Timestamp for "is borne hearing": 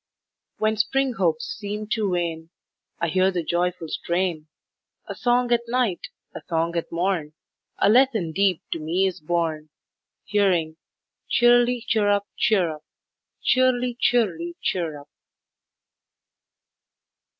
9.05-10.77